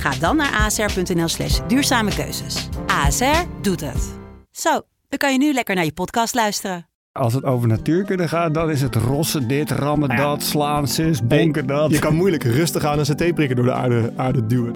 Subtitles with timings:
[0.00, 2.68] Ga dan naar asr.nl slash duurzame keuzes.
[2.86, 4.10] ASR doet het.
[4.50, 4.70] Zo,
[5.08, 6.86] dan kan je nu lekker naar je podcast luisteren.
[7.12, 11.66] Als het over natuurkunde gaat, dan is het rossen dit, rammen dat, slaan zus, bonken
[11.66, 11.90] dat.
[11.90, 14.72] Je kan moeilijk rustig aan een CT-prikker door de aarde, aarde duwen.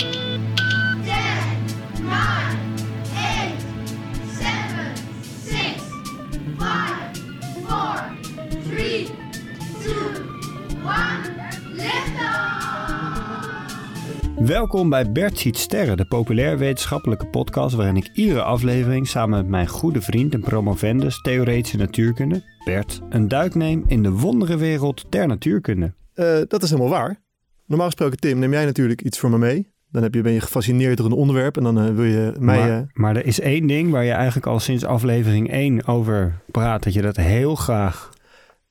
[14.46, 19.48] Welkom bij Bert ziet sterren, de populair wetenschappelijke podcast waarin ik iedere aflevering samen met
[19.48, 25.26] mijn goede vriend en promovendus theoretische natuurkunde, Bert, een duik neem in de wonderenwereld der
[25.26, 25.94] natuurkunde.
[26.14, 27.22] Eh, dat is helemaal waar.
[27.66, 29.72] Normaal gesproken, Tim, neem jij natuurlijk iets voor me mee.
[29.90, 32.60] Dan heb je, ben je gefascineerd door een onderwerp en dan eh, wil je mij...
[32.60, 36.42] eh, Maar, maar er is één ding waar je eigenlijk al sinds aflevering 1 over
[36.50, 38.10] praat, dat je dat heel graag...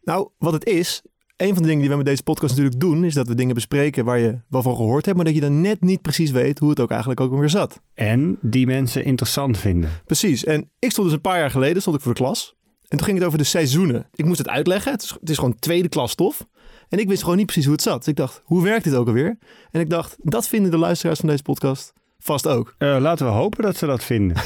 [0.03, 1.01] Nou, wat het is,
[1.37, 3.55] een van de dingen die we met deze podcast natuurlijk doen, is dat we dingen
[3.55, 6.59] bespreken waar je wel van gehoord hebt, maar dat je dan net niet precies weet
[6.59, 7.81] hoe het ook eigenlijk ook weer zat.
[7.93, 9.89] En die mensen interessant vinden.
[10.05, 10.43] Precies.
[10.43, 12.55] En ik stond dus een paar jaar geleden stond ik voor de klas.
[12.87, 14.07] En toen ging het over de seizoenen.
[14.15, 14.91] Ik moest het uitleggen.
[14.91, 16.47] Het is, het is gewoon tweede klas stof.
[16.89, 17.97] En ik wist gewoon niet precies hoe het zat.
[17.97, 19.37] Dus ik dacht, hoe werkt dit ook alweer?
[19.71, 21.93] En ik dacht, dat vinden de luisteraars van deze podcast
[22.23, 22.75] vast ook.
[22.77, 24.37] Eh, laten we hopen dat ze dat vinden.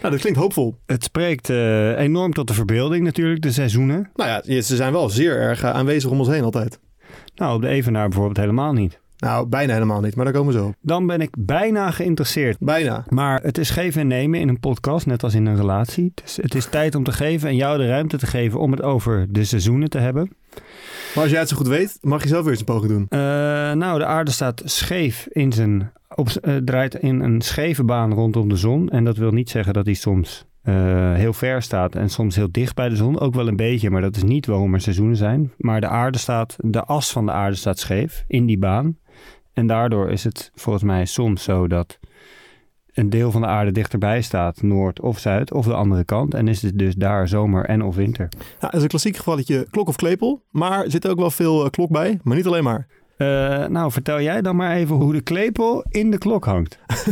[0.00, 0.76] Nou, dat klinkt hoopvol.
[0.86, 4.10] Het spreekt eh, enorm tot de verbeelding natuurlijk, de seizoenen.
[4.14, 6.78] Nou ja, ze zijn wel zeer erg eh, aanwezig om ons heen altijd.
[7.34, 9.00] Nou, op de Evenaar bijvoorbeeld helemaal niet.
[9.16, 10.74] Nou, bijna helemaal niet, maar daar komen we zo op.
[10.80, 12.56] Dan ben ik bijna geïnteresseerd.
[12.60, 13.04] Bijna.
[13.08, 16.12] Maar het is geven en nemen in een podcast, net als in een relatie.
[16.14, 18.82] Dus het is tijd om te geven en jou de ruimte te geven om het
[18.82, 20.30] over de seizoenen te hebben.
[21.14, 23.06] Maar als jij het zo goed weet, mag je zelf weer eens een poging doen.
[23.08, 23.18] Eh,
[23.72, 25.92] nou, de aarde staat scheef in zijn...
[26.14, 28.88] Op, eh, draait in een scheve baan rondom de zon.
[28.88, 32.50] En dat wil niet zeggen dat hij soms eh, heel ver staat en soms heel
[32.50, 33.20] dicht bij de zon.
[33.20, 35.52] Ook wel een beetje, maar dat is niet waarom er seizoenen zijn.
[35.56, 38.98] Maar de aarde staat, de as van de aarde staat scheef in die baan.
[39.52, 41.98] En daardoor is het volgens mij soms zo dat
[42.92, 46.34] een deel van de aarde dichterbij staat, noord of zuid, of de andere kant.
[46.34, 48.28] En is het dus daar zomer en of winter.
[48.38, 50.42] Nou, dat is een klassiek gevalletje klok of klepel.
[50.50, 52.86] Maar er zit ook wel veel eh, klok bij, maar niet alleen maar.
[53.20, 56.78] Eh, nou, vertel jij dan maar even hoe de klepel in de klok hangt.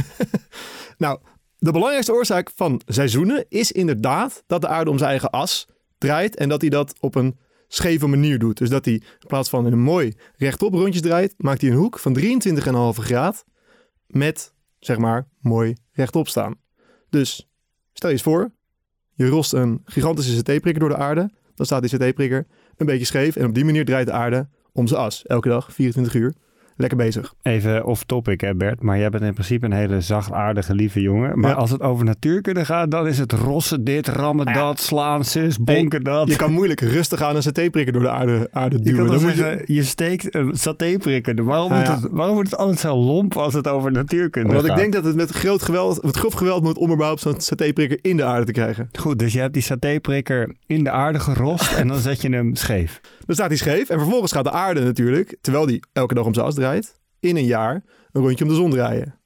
[0.98, 1.18] Nou,
[1.58, 6.36] de belangrijkste oorzaak van seizoenen is inderdaad dat de aarde om zijn eigen as draait
[6.36, 7.38] en dat hij dat op een
[7.68, 8.58] scheve manier doet.
[8.58, 11.76] Dus dat hij in plaats van in een mooi rechtop rondjes draait, maakt hij een
[11.76, 12.22] hoek van 23,5
[13.02, 13.44] graad
[14.06, 16.54] met, zeg maar, mooi rechtop staan.
[17.10, 17.50] Dus
[17.92, 18.50] stel je eens voor,
[19.14, 22.46] je rost een gigantische CT-prikker door de aarde, dan staat die CT-prikker
[22.76, 25.26] een beetje scheef en op die manier draait de aarde om zijn as.
[25.26, 26.34] Elke dag, 24 uur.
[26.80, 27.34] Lekker bezig.
[27.42, 28.82] Even off topic, hè Bert.
[28.82, 31.38] Maar jij bent in principe een hele zachtaardige, lieve jongen.
[31.38, 31.56] Maar Ja.
[31.56, 36.02] als het over natuurkunde gaat, dan is het rossen dit, rammen dat, slaan zus, bonken
[36.04, 36.28] dat.
[36.28, 38.98] Je kan moeilijk rustig aan een CT-prikker door de aarde, aarde Je duwen.
[39.06, 41.44] kan dan moet je- zeggen, je steekt een satéprikker.
[41.44, 44.62] Waarom, Ah, moet het, waarom wordt het altijd zo lomp als het over natuurkunde Want
[44.64, 44.78] ik gaat?
[44.78, 48.16] denk dat het met groot geweld, met grof geweld moet om überhaupt zo'n CT-prikker in
[48.16, 48.88] de aarde te krijgen.
[48.98, 52.54] Goed, dus je hebt die satéprikker in de aarde gerost en dan zet je hem
[52.54, 53.00] scheef.
[53.26, 56.34] Dan staat hij scheef en vervolgens gaat de aarde natuurlijk, terwijl die elke dag om
[56.34, 56.66] zijn as draait,
[57.20, 59.18] in een jaar een rondje om de zon draaien.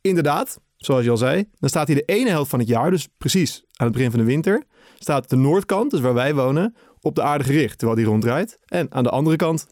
[0.00, 3.08] Inderdaad, zoals je al zei, dan staat hij de ene helft van het jaar, dus
[3.18, 4.64] precies aan het begin van de winter,
[4.98, 8.58] staat de noordkant, dus waar wij wonen, op de aarde gericht, terwijl die ronddraait.
[8.66, 9.66] En aan de andere kant,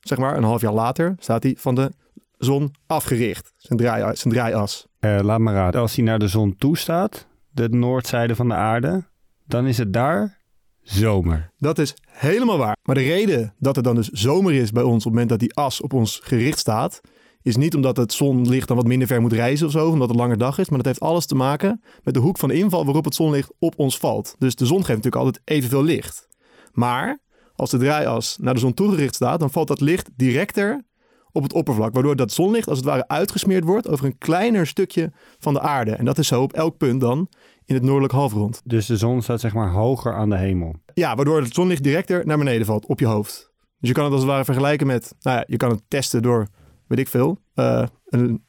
[0.00, 1.92] zeg maar een half jaar later, staat hij van de
[2.38, 4.86] zon afgericht, zijn, draai, zijn draaias.
[4.98, 5.80] Eh, laat maar raden.
[5.80, 9.04] Als hij naar de zon toe staat, de noordzijde van de aarde,
[9.44, 10.41] dan is het daar
[10.82, 11.50] zomer.
[11.58, 12.76] Dat is helemaal waar.
[12.82, 15.38] Maar de reden dat het dan dus zomer is bij ons op het moment dat
[15.38, 17.00] die as op ons gericht staat,
[17.42, 20.10] is niet omdat het zonlicht dan wat minder ver moet reizen of zo, omdat het
[20.10, 22.84] een lange dag is, maar dat heeft alles te maken met de hoek van inval
[22.84, 24.34] waarop het zonlicht op ons valt.
[24.38, 26.28] Dus de zon geeft natuurlijk altijd evenveel licht.
[26.72, 27.20] Maar
[27.54, 30.84] als de draaias naar de zon toegericht staat, dan valt dat licht directer
[31.32, 35.12] op het oppervlak, waardoor dat zonlicht als het ware uitgesmeerd wordt over een kleiner stukje
[35.38, 35.90] van de aarde.
[35.90, 37.28] En dat is zo op elk punt dan
[37.64, 38.60] in het noordelijk halfrond.
[38.64, 40.74] Dus de zon staat zeg maar hoger aan de hemel.
[40.94, 43.50] Ja, waardoor het zonlicht directer naar beneden valt op je hoofd.
[43.78, 46.22] Dus je kan het als het ware vergelijken met, nou ja, je kan het testen
[46.22, 46.48] door,
[46.86, 48.44] weet ik veel, eh, een,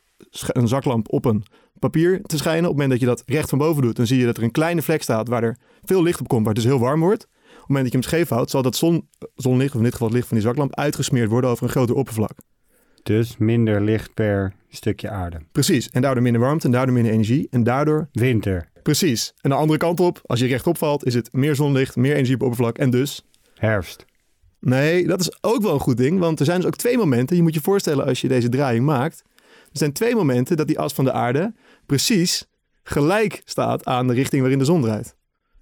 [0.47, 1.44] een zaklamp op een
[1.79, 2.69] papier te schijnen.
[2.69, 4.44] Op het moment dat je dat recht van boven doet, dan zie je dat er
[4.44, 7.00] een kleine vlek staat waar er veel licht op komt, waar het dus heel warm
[7.00, 7.24] wordt.
[7.24, 9.91] Op het moment dat je hem scheef houdt, zal dat zon, zonlicht, of in dit
[9.91, 12.38] geval het licht van die zaklamp, uitgesmeerd worden over een groter oppervlak.
[13.03, 15.38] Dus minder licht per stukje aarde.
[15.51, 18.69] Precies, en daardoor minder warmte en daardoor minder energie en daardoor Winter.
[18.83, 19.33] Precies.
[19.41, 22.35] En de andere kant op, als je rechtop valt, is het meer zonlicht, meer energie
[22.35, 23.25] op oppervlak en dus...
[23.55, 24.05] Herfst.
[24.59, 27.35] Nee, dat is ook wel een goed ding, want er zijn dus ook twee momenten.
[27.35, 29.23] Je moet je voorstellen als je deze draaiing maakt.
[29.45, 31.53] Er zijn twee momenten dat die as van de aarde
[31.85, 32.47] precies
[32.83, 35.15] gelijk staat aan de richting waarin de zon draait.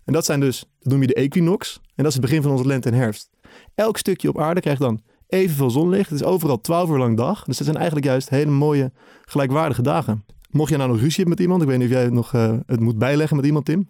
[0.06, 1.80] En dat zijn dus, dat noem je de equinox.
[1.84, 3.30] En dat is het begin van onze lente en herfst.
[3.76, 5.02] Elk stukje op aarde krijgt dan
[5.32, 6.10] evenveel zonlicht.
[6.10, 7.44] Het is overal 12 uur lang dag.
[7.44, 8.92] Dus dat zijn eigenlijk juist hele mooie,
[9.26, 10.26] gelijkwaardige dagen.
[10.50, 12.34] Mocht je nou nog ruzie hebben met iemand, ik weet niet of jij het nog
[12.34, 13.90] eh, het moet bijleggen met iemand, Tim.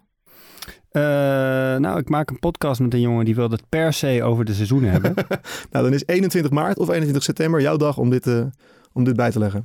[0.90, 1.02] Eh,
[1.76, 4.54] nou, ik maak een podcast met een jongen die wil het per se over de
[4.54, 5.14] seizoenen hebben.
[5.70, 8.44] Nou, dan is 21 maart of 21 september jouw dag om dit, eh,
[8.92, 9.64] om dit bij te leggen.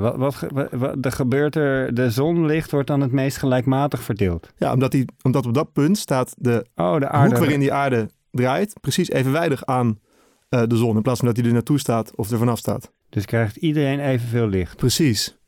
[0.00, 4.02] Wat, wat, ge- wat, wat- er gebeurt er, de zonlicht wordt dan het meest gelijkmatig
[4.02, 4.48] verdeeld.
[4.56, 7.38] Ja, omdat, die, omdat op dat punt staat de Oh, de hoek aarde.
[7.38, 9.98] waarin die aarde draait precies evenwijdig aan
[10.48, 10.96] eh, de zon.
[10.96, 12.92] In plaats van dat hij er naartoe staat of er vanaf staat.
[13.08, 14.76] Dus krijgt iedereen evenveel licht.
[14.76, 15.38] Precies.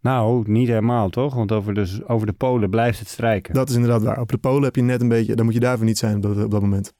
[0.00, 1.34] Nou, niet helemaal toch?
[1.34, 3.54] Want over de, over de polen blijft het strijken.
[3.54, 4.20] Dat is inderdaad waar.
[4.20, 6.22] Op de polen heb je net een beetje, dan moet je daarvoor niet zijn op
[6.22, 6.92] dat, op dat moment.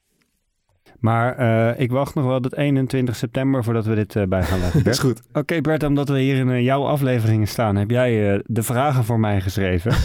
[0.98, 4.60] Maar eh, ik wacht nog wel tot 21 september voordat we dit eh, bij gaan
[4.60, 4.82] leggen.
[4.84, 5.20] Dat is goed.
[5.32, 9.20] Oké Bert, omdat we hier in eh, jouw afleveringen staan, heb jij de vragen voor
[9.20, 9.92] mij geschreven.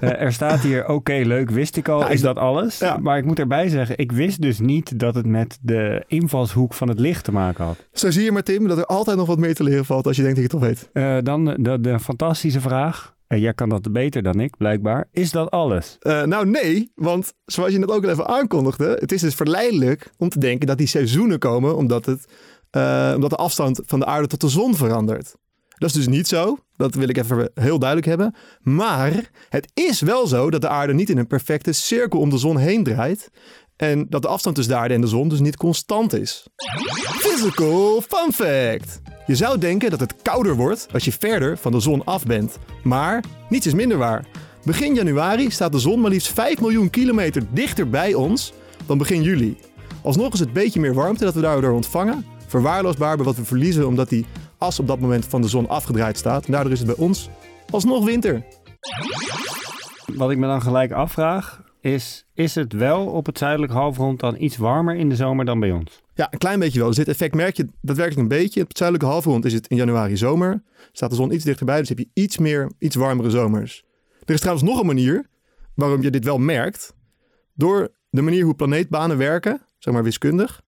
[0.00, 2.78] Er staat hier, oké leuk, wist ik al, is dat alles?
[2.78, 2.96] Ja.
[2.96, 6.88] Maar ik moet erbij zeggen, ik wist dus niet dat het met de invalshoek van
[6.88, 7.88] het licht te maken had.
[7.92, 10.16] Zo zie je maar Tim, dat er altijd nog wat meer te leren valt als
[10.16, 11.24] je denkt dat je het al weet.
[11.24, 15.50] Dan de, de fantastische vraag, en jij kan dat beter dan ik blijkbaar, is dat
[15.50, 15.96] alles?
[16.00, 20.10] Eh, nou nee, want zoals je net ook al even aankondigde, het is dus verleidelijk
[20.18, 22.24] om te denken dat die seizoenen komen omdat, het,
[22.70, 25.34] eh, omdat de afstand van de aarde tot de zon verandert.
[25.68, 28.34] Dat is dus niet zo, dat wil ik even heel duidelijk hebben.
[28.60, 32.38] Maar het is wel zo dat de aarde niet in een perfecte cirkel om de
[32.38, 33.30] zon heen draait.
[33.76, 36.46] En dat de afstand tussen de aarde en de zon dus niet constant is.
[37.18, 39.00] Physical fun fact.
[39.28, 42.58] Je zou denken dat het kouder wordt als je verder van de zon af bent.
[42.82, 44.26] Maar niets is minder waar.
[44.64, 48.52] Begin januari staat de zon maar liefst 5 miljoen kilometer dichter bij ons
[48.86, 49.56] dan begin juli.
[50.02, 52.24] Alsnog is het beetje meer warmte dat we daardoor ontvangen.
[52.46, 54.26] Verwaarloosbaar bij wat we verliezen omdat die
[54.58, 56.46] as op dat moment van de zon afgedraaid staat.
[56.46, 57.28] Daardoor is het bij ons
[57.70, 58.44] alsnog winter.
[60.14, 61.62] Wat ik me dan gelijk afvraag,
[61.94, 65.60] is, is het wel op het zuidelijk halfrond dan iets warmer in de zomer dan
[65.60, 66.02] bij ons?
[66.14, 66.88] Ja, een klein beetje wel.
[66.88, 68.62] Dus dit effect merk je daadwerkelijk een beetje.
[68.62, 70.62] Op het zuidelijke halfrond is het in januari zomer.
[70.92, 73.84] Staat de zon iets dichterbij, dus heb je iets meer, iets warmere zomers.
[74.24, 75.26] Er is trouwens nog een manier
[75.74, 76.94] waarom je dit wel merkt.
[77.54, 80.62] Door de manier hoe planeetbanen werken, zeg maar wiskundig,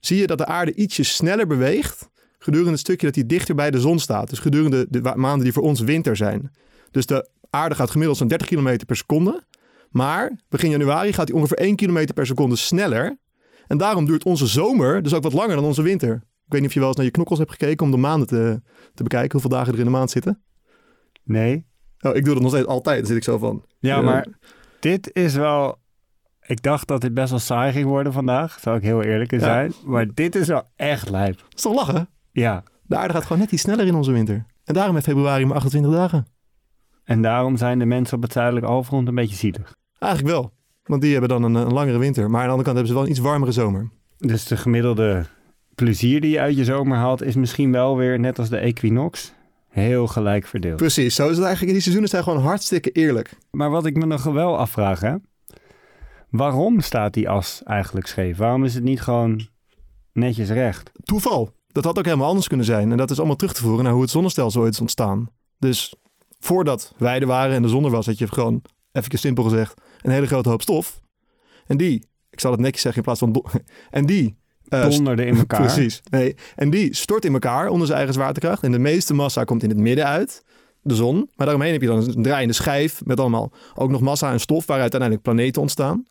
[0.00, 3.70] zie je dat de aarde ietsje sneller beweegt gedurende het stukje dat hij dichter bij
[3.70, 4.30] de zon staat.
[4.30, 6.50] Dus gedurende de maanden die voor ons winter zijn.
[6.90, 9.42] Dus de aarde gaat gemiddeld zo'n 30 km per seconde.
[9.90, 13.18] Maar begin januari gaat hij ongeveer 1 km per seconde sneller.
[13.66, 16.14] En daarom duurt onze zomer dus ook wat langer dan onze winter.
[16.14, 18.26] Ik weet niet of je wel eens naar je knokkels hebt gekeken om de maanden
[18.28, 18.60] te,
[18.94, 19.30] te bekijken.
[19.32, 20.42] Hoeveel dagen er in de maand zitten.
[21.24, 21.66] Nee?
[22.00, 22.98] Oh, ik doe dat nog steeds altijd.
[22.98, 23.64] Dan zit ik zo van.
[23.78, 24.02] Ja, Ja.
[24.02, 24.26] maar
[24.80, 25.78] dit is wel...
[26.46, 29.38] Ik dacht dat dit best wel saai ging worden vandaag, zou ik heel eerlijk in
[29.38, 29.44] Ja.
[29.44, 29.72] zijn.
[29.84, 31.36] Maar dit is wel echt lijp.
[31.38, 32.08] Dat is toch lachen?
[32.32, 34.46] Ja, De aarde gaat gewoon net iets sneller in onze winter.
[34.64, 36.26] En daarom heeft februari maar 28 dagen.
[37.04, 39.76] en daarom zijn de mensen op het zuidelijk halfrond een beetje zielig.
[40.00, 40.52] Eigenlijk wel.
[40.84, 42.30] Want die hebben dan een, een langere winter.
[42.30, 43.90] Maar aan de andere kant hebben ze wel een iets warmere zomer.
[44.16, 45.26] Dus de gemiddelde
[45.74, 49.32] plezier die je uit je zomer haalt, is misschien wel weer, net als de equinox,
[49.68, 50.76] heel gelijk verdeeld.
[50.76, 51.72] Precies, zo is het eigenlijk.
[51.72, 53.36] Die seizoenen zijn gewoon hartstikke eerlijk.
[53.50, 55.14] Maar wat ik me nog wel afvraag, hè?
[56.30, 58.36] Waarom staat die as eigenlijk scheef?
[58.36, 59.48] Waarom is het niet gewoon
[60.12, 60.90] netjes recht?
[61.04, 61.54] Toeval.
[61.66, 62.90] Dat had ook helemaal anders kunnen zijn.
[62.90, 65.30] En dat is allemaal terug te voeren naar hoe het zonnestelsel ooit is ontstaan.
[65.58, 65.94] Dus
[66.38, 69.80] voordat wij er waren en de zon er was, had je gewoon, even simpel gezegd,
[70.02, 71.00] een hele grote hoop stof.
[71.66, 73.44] En die, ik zal het netjes zeggen in plaats van...
[73.90, 74.38] en die...
[74.68, 75.60] Donderde in elkaar.
[75.66, 76.00] Precies.
[76.10, 76.36] Nee.
[76.56, 78.62] En die stort in elkaar onder zijn eigen zwaartekracht.
[78.62, 80.44] En de meeste massa komt in het midden uit,
[80.82, 81.16] de zon.
[81.16, 84.66] Maar daaromheen heb je dan een draaiende schijf met allemaal ook nog massa en stof
[84.66, 86.06] waaruit uiteindelijk planeten ontstaan.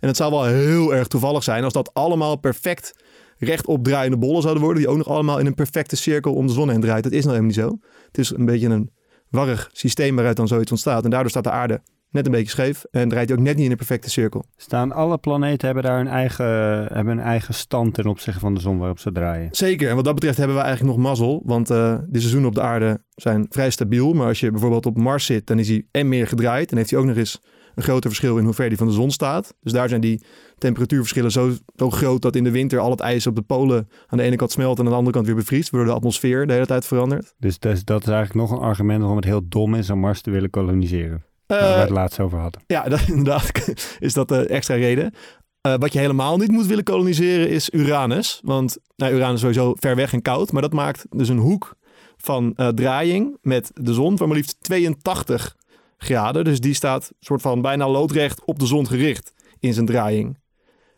[0.00, 2.94] En het zou wel heel erg toevallig zijn als dat allemaal perfect
[3.38, 4.82] rechtop draaiende bollen zouden worden.
[4.82, 7.02] Die ook nog allemaal in een perfecte cirkel om de zon heen draait.
[7.02, 7.88] Dat is nou helemaal niet zo.
[8.06, 8.90] Het is een beetje een
[9.28, 11.04] warrig systeem waaruit dan zoiets ontstaat.
[11.04, 11.82] En daardoor staat de aarde
[12.12, 12.84] net een beetje scheef.
[12.90, 14.44] En draait hij ook net niet in een perfecte cirkel.
[14.56, 16.46] Staan alle planeten hebben daar een eigen,
[16.92, 19.48] hebben een eigen stand ten opzichte van de zon waarop ze draaien.
[19.50, 19.88] Zeker.
[19.88, 21.42] En wat dat betreft hebben we eigenlijk nog mazzel.
[21.44, 24.12] Want eh, de seizoenen op de aarde zijn vrij stabiel.
[24.12, 26.70] Maar als je bijvoorbeeld op Mars zit, dan is hij en meer gedraaid.
[26.70, 27.40] En heeft hij ook nog eens
[27.74, 29.54] een groter verschil in hoe ver die van de zon staat.
[29.60, 30.24] Dus daar zijn die
[30.58, 34.18] temperatuurverschillen zo, zo groot dat in de winter al het ijs op de polen aan
[34.18, 35.70] de ene kant smelt en aan de andere kant weer bevriest.
[35.70, 37.34] Waardoor de atmosfeer de hele tijd verandert.
[37.38, 39.98] Dus dat is, dat is eigenlijk nog een argument waarom het heel dom is om
[39.98, 41.24] Mars te willen koloniseren.
[41.60, 42.62] Waar we Eh, het laatst over hadden.
[42.66, 45.14] Ja, dat, inderdaad is dat de extra reden.
[45.60, 48.40] Eh, wat je helemaal niet moet willen koloniseren is Uranus.
[48.44, 50.52] Want nou, Uranus is sowieso ver weg en koud.
[50.52, 51.76] Maar dat maakt dus een hoek
[52.16, 55.56] van eh, draaiing met de zon van maar liefst 82
[55.96, 56.44] graden.
[56.44, 60.26] Dus die staat soort van bijna loodrecht op de zon gericht in zijn draaiing.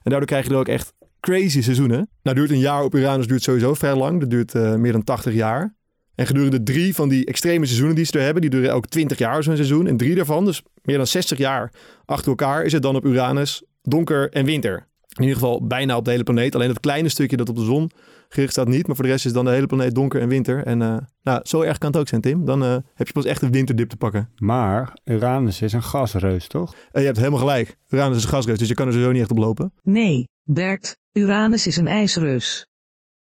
[0.03, 2.11] En daardoor krijg je er ook echt crazy seizoenen.
[2.23, 4.21] Nou duurt een jaar op Uranus duurt sowieso vrij lang.
[4.21, 5.75] Dat duurt eh, meer dan 80 jaar.
[6.15, 9.19] En gedurende drie van die extreme seizoenen die ze er hebben, die duren ook 20
[9.19, 9.87] jaar zo'n seizoen.
[9.87, 11.73] En drie daarvan, dus meer dan 60 jaar
[12.05, 14.87] achter elkaar, is het dan op Uranus donker en winter.
[15.17, 16.55] In ieder geval bijna op de hele planeet.
[16.55, 17.91] Alleen dat kleine stukje dat op de zon
[18.29, 18.87] gericht staat niet.
[18.87, 20.65] Maar voor de rest is dan de hele planeet donker en winter.
[20.65, 22.45] En eh, nou, zo erg kan het ook zijn, Tim.
[22.45, 24.31] Dan eh, heb je pas echt een winterdip te pakken.
[24.37, 26.75] Maar Uranus is een gasreus, toch?
[26.93, 27.77] En je hebt helemaal gelijk.
[27.89, 29.73] Uranus is een gasreus, dus je kan er sowieso niet echt op lopen.
[29.83, 32.67] Nee, Bert, Uranus is een ijsreus.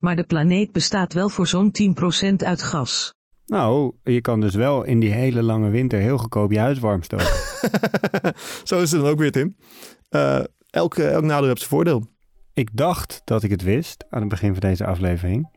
[0.03, 1.73] Maar de planeet bestaat wel voor zo'n
[2.31, 3.15] 10% uit gas.
[3.47, 7.03] Nou, je kan dus wel in die hele lange winter heel goedkoop je huis warm
[7.03, 7.27] stoken.
[8.65, 9.57] zo is het dan ook weer, Tim.
[10.09, 10.41] Eh,
[10.71, 12.07] elk, elk nadeel heeft zijn voordeel.
[12.53, 15.49] ik dacht dat ik het wist aan het begin van deze aflevering.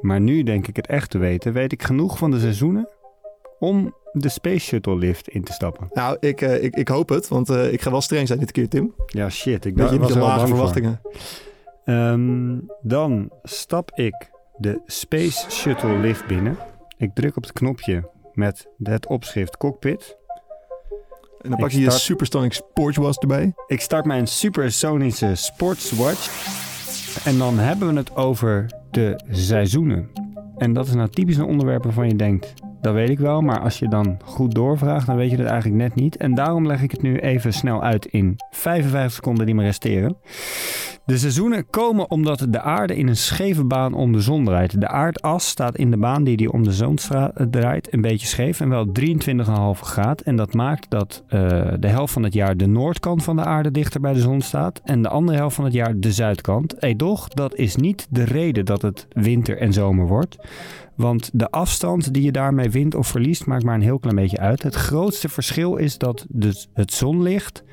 [0.00, 1.52] Maar nu denk ik het echt te weten.
[1.52, 2.88] Weet ik genoeg van de seizoenen
[3.58, 5.88] om de Space Shuttle lift in te stappen.
[5.92, 8.52] Nou, ik, eh, ik, ik hoop het, want eh, ik ga wel streng zijn dit
[8.52, 8.94] keer, Tim.
[9.06, 9.64] Ja, shit.
[9.64, 10.96] Ik Weet je, was er je
[11.84, 16.56] Ehm, dan stap ik de Space Shuttle lift binnen.
[16.96, 20.16] Ik druk op het knopje met het opschrift cockpit.
[21.40, 23.54] En dan pak je je start- Supersonic Sportswas erbij.
[23.66, 26.50] Ik start mijn supersonische sportswatch.
[27.24, 30.10] En dan hebben we het over de seizoenen.
[30.56, 33.40] En dat is nou typisch een onderwerp waarvan je denkt, dat weet ik wel.
[33.40, 36.16] Maar als je dan goed doorvraagt, dan weet je dat eigenlijk net niet.
[36.16, 40.16] En daarom leg ik het nu even snel uit in 55 seconden die me resteren.
[41.06, 44.80] De seizoenen komen omdat de aarde in een scheve baan om de zon draait.
[44.80, 48.26] De aardas staat in de baan die die om de zon stra- draait een beetje
[48.26, 50.20] scheef en wel 23,5 graad.
[50.20, 51.40] En dat maakt dat eh,
[51.78, 54.80] de helft van het jaar de noordkant van de aarde dichter bij de zon staat
[54.84, 56.82] en de andere helft van het jaar de zuidkant.
[56.82, 60.36] Edoch, dat is niet de reden dat het winter en zomer wordt.
[60.94, 64.38] Want de afstand die je daarmee wint of verliest maakt maar een heel klein beetje
[64.38, 64.62] uit.
[64.62, 67.64] Het grootste verschil is dat dus het zonlicht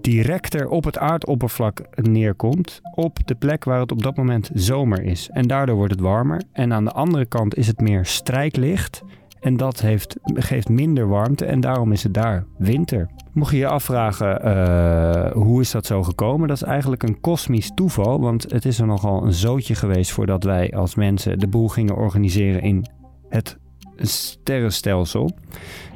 [0.00, 5.28] directer op het aardoppervlak neerkomt op de plek waar het op dat moment zomer is.
[5.32, 6.42] En daardoor wordt het warmer.
[6.52, 9.02] En aan de andere kant is het meer strijklicht.
[9.40, 13.10] En dat heeft, geeft minder warmte en daarom is het daar winter.
[13.32, 17.72] Mocht je je afvragen eh, hoe is dat zo gekomen, dat is eigenlijk een kosmisch
[17.74, 18.20] toeval.
[18.20, 21.96] Want het is er nogal een zootje geweest voordat wij als mensen de boel gingen
[21.96, 22.86] organiseren in
[23.28, 23.58] het
[24.00, 25.30] sterrenstelsel.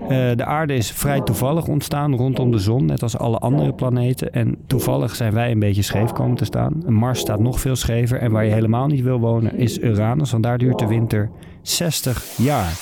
[0.00, 4.32] Eh, de aarde is vrij toevallig ontstaan rondom de zon, net als alle andere planeten.
[4.32, 6.82] En toevallig zijn wij een beetje scheef komen te staan.
[6.86, 8.18] Mars staat nog veel schever.
[8.18, 11.30] En waar je helemaal niet wil wonen is Uranus, want daar duurt de winter
[11.62, 12.72] 60 jaar.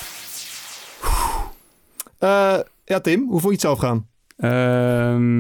[2.19, 4.07] Eh, ja, Tim, hoe vond je het zelf gaan?
[4.37, 5.31] Ehm,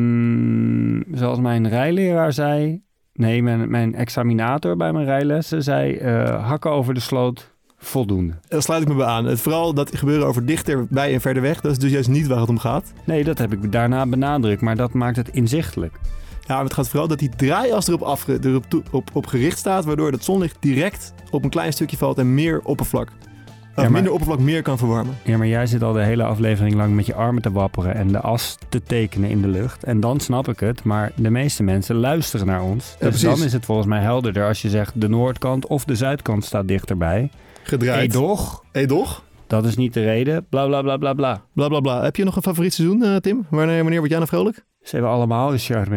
[1.18, 2.82] zoals mijn rijleraar zei,
[3.12, 8.34] nee, mijn, mijn examinator bij mijn rijlessen zei, eh, hakken over de sloot, voldoende.
[8.48, 9.24] Daar sluit ik me bij aan.
[9.24, 12.40] Het vooral dat gebeuren over dichterbij en verder weg, dat is dus juist niet waar
[12.40, 12.92] het om gaat.
[13.04, 15.98] Nee, dat heb ik daarna benadrukt, maar dat maakt het inzichtelijk.
[16.46, 19.58] Ja, maar het gaat vooral dat die draaias erop, afge, erop toe- op, op gericht
[19.58, 23.08] staat, waardoor het zonlicht direct op een klein stukje valt en meer oppervlak,
[23.74, 25.16] maar- minder oppervlak meer kan verwarmen.
[25.24, 28.08] Ja, maar jij zit al de hele aflevering lang met je armen te wapperen en
[28.08, 29.84] de as te tekenen in de lucht.
[29.84, 32.84] En dan snap ik het, maar de meeste mensen luisteren naar ons.
[32.84, 33.38] Ja, dus precies.
[33.38, 36.68] dan is het volgens mij helderder als je zegt de noordkant of de zuidkant staat
[36.68, 37.30] dichterbij.
[37.70, 38.14] Gedraaid.
[38.14, 39.22] Edoch, Hey, toch?
[39.46, 41.42] dat is niet de reden, bla bla bla bla bla.
[41.54, 42.02] Bla bla bla.
[42.02, 43.46] Heb je nog een favoriet seizoen, eh, Tim?
[43.50, 44.64] Wanneer, wanneer word jij nou vrolijk?
[44.82, 45.96] Ze hebben allemaal een charme.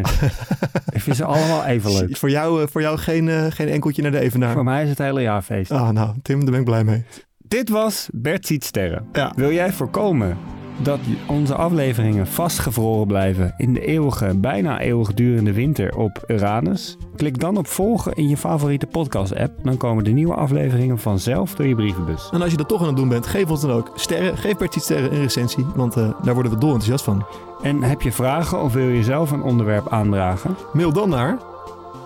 [0.96, 2.16] ik vind ze allemaal even leuk.
[2.16, 4.52] Voor jou, eh, voor jou geen, eh, geen enkeltje naar de Evenaar?
[4.52, 5.70] Voor mij is het hele jaar feest.
[5.70, 7.04] Ah, nou, Tim, daar ben ik blij mee.
[7.38, 9.06] Dit was Bert Ziet Sterren.
[9.12, 9.32] Ja.
[9.36, 10.36] Wil jij voorkomen
[10.82, 16.96] dat onze afleveringen vastgevroren blijven in de eeuwige, bijna eeuwigdurende winter op Uranus?
[17.16, 19.52] Klik dan op volgen in je favoriete podcast-app.
[19.62, 22.28] Dan komen de nieuwe afleveringen vanzelf door je brievenbus.
[22.32, 24.38] En als je dat toch aan het doen bent, geef ons dan ook sterren.
[24.38, 27.26] Geef Bert iets sterren in recensie, want eh, daar worden we dol enthousiast van.
[27.62, 30.56] En heb je vragen of wil je zelf een onderwerp aandragen?
[30.72, 31.38] Mail dan naar,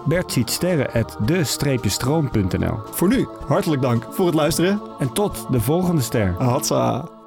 [0.07, 2.79] Bert ziet sterren at de-stroom.nl.
[2.91, 4.81] voor nu, hartelijk dank voor het luisteren.
[4.99, 6.35] En tot de volgende ster.
[6.39, 7.18] Hatsa.